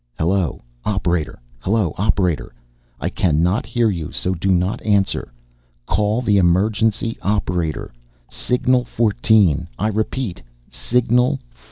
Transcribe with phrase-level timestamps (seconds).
[0.17, 1.39] "Hello, operator.
[1.59, 2.55] Hello, operator.
[2.99, 5.31] I cannot hear you so do not answer.
[5.85, 7.93] Call the emergency operator
[8.27, 10.41] signal 14, I repeat
[10.71, 11.49] signal 14."